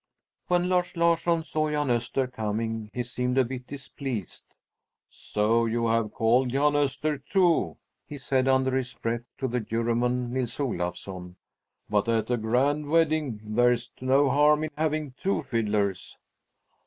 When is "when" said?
0.47-0.67